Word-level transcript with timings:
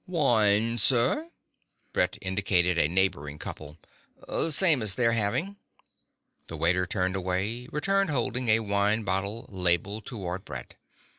"Wine, 0.07 0.79
sir?" 0.79 1.29
Brett 1.93 2.17
indicated 2.23 2.75
the 2.79 2.87
neighboring 2.87 3.37
couple. 3.37 3.77
"The 4.27 4.49
same 4.49 4.81
as 4.81 4.95
they're 4.95 5.11
having." 5.11 5.57
The 6.47 6.57
waiter 6.57 6.87
turned 6.87 7.15
away, 7.15 7.67
returned 7.71 8.09
holding 8.09 8.47
a 8.47 8.61
wine 8.61 9.03
bottle, 9.03 9.45
label 9.51 10.01
toward 10.01 10.43
Brett. 10.43 10.73